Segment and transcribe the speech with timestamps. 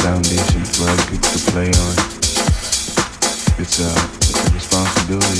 [0.00, 1.94] foundation for other people to play on.
[3.60, 5.39] It's a, it's a responsibility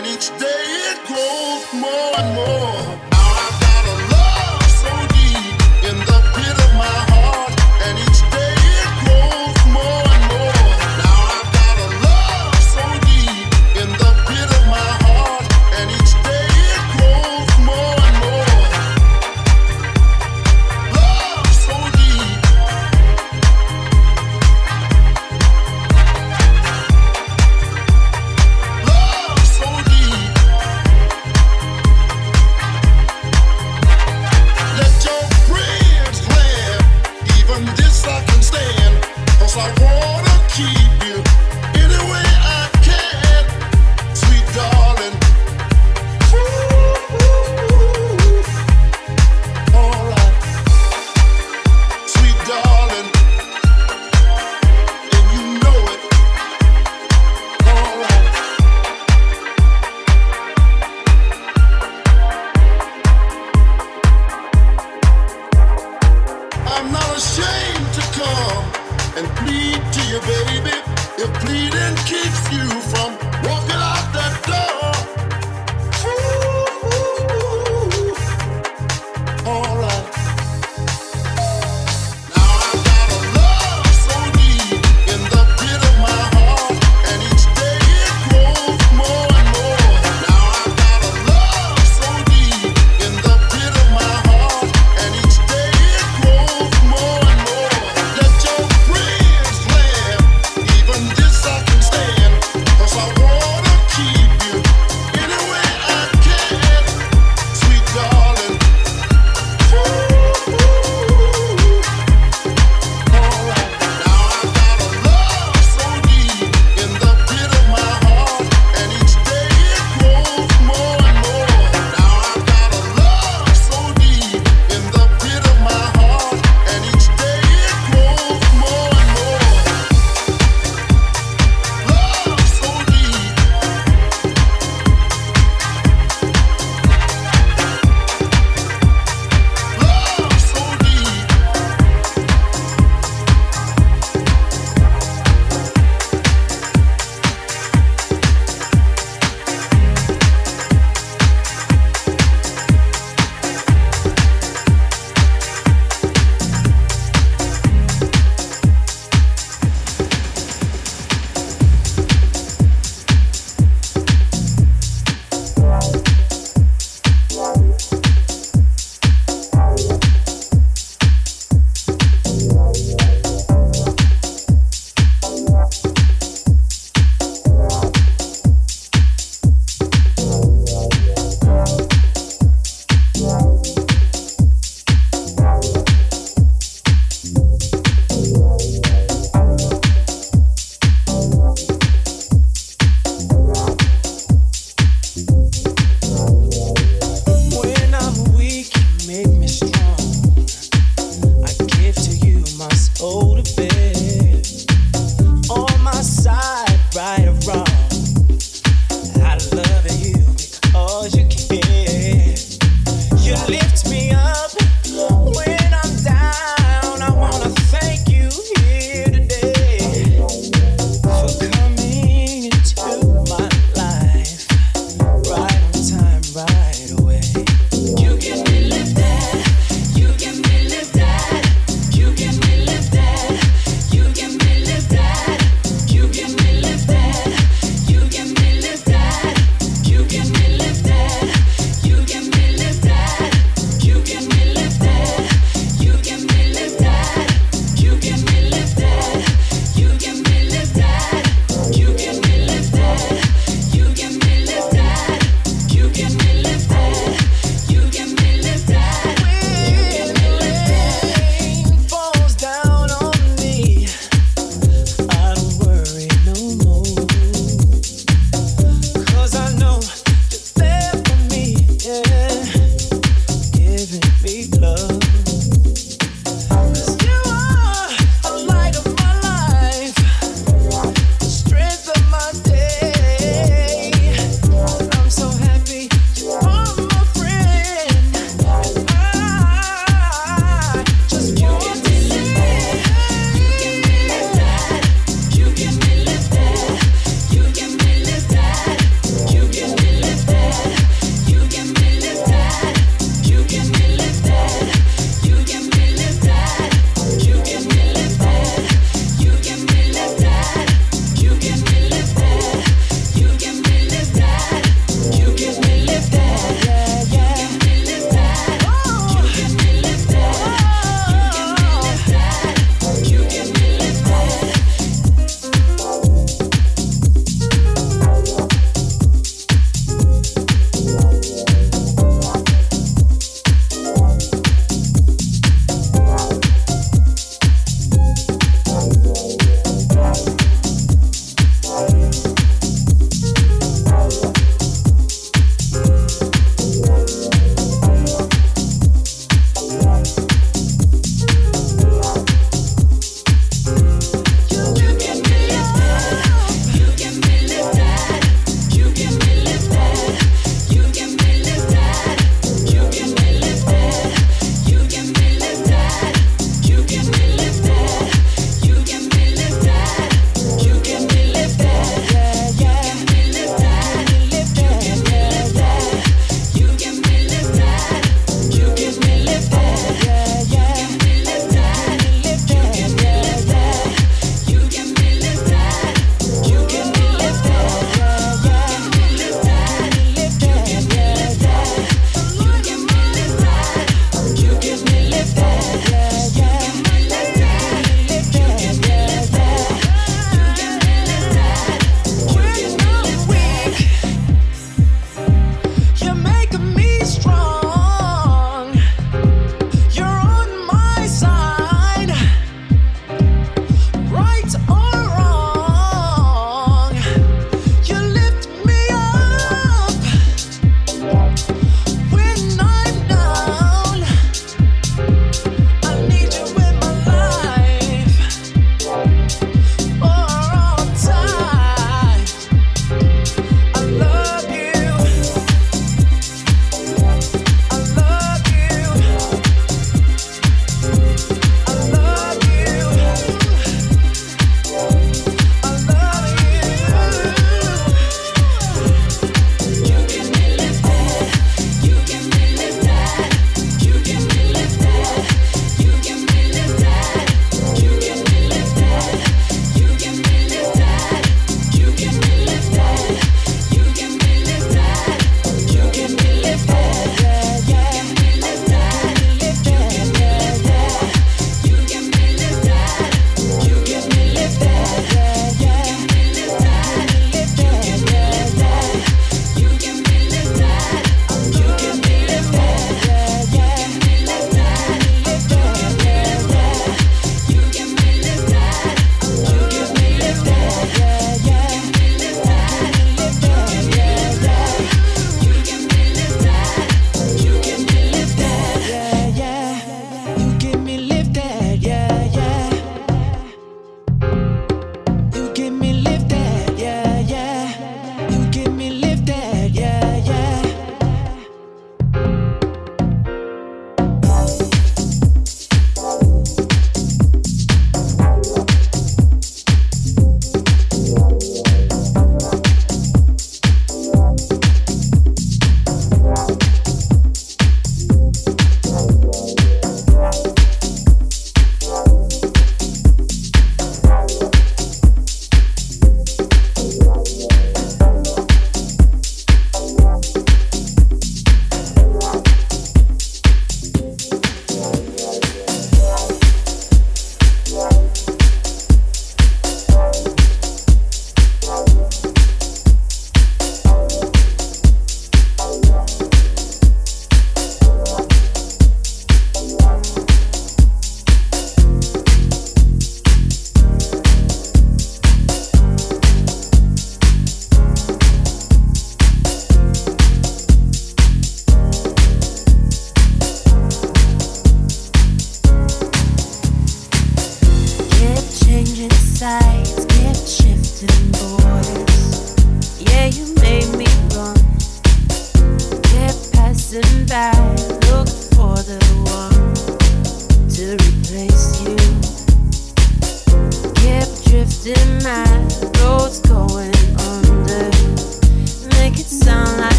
[0.00, 0.39] and each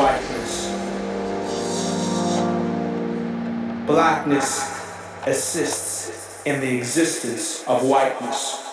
[0.00, 0.66] whiteness.
[3.86, 4.80] Blackness
[5.26, 8.69] assists in the existence of whiteness.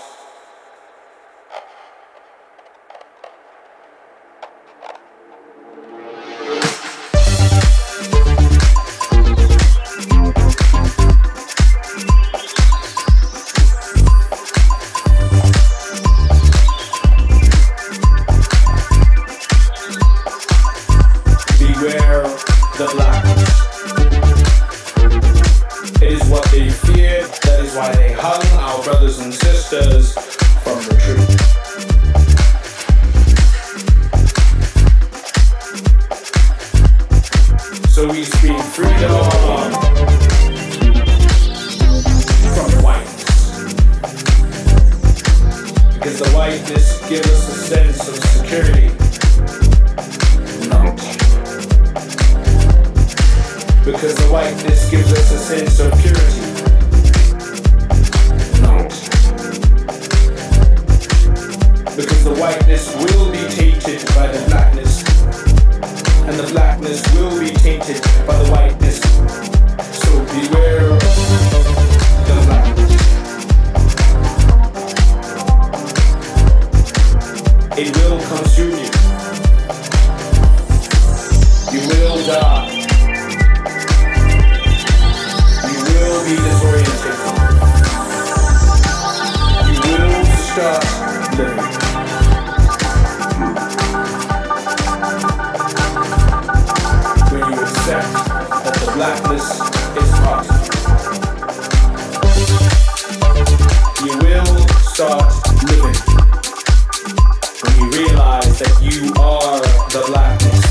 [108.59, 109.61] that you are
[109.93, 110.65] the blackness.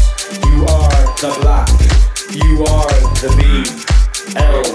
[0.45, 0.91] You are
[1.23, 1.69] the black.
[2.35, 2.91] You are
[3.23, 3.41] the B
[4.37, 4.66] L.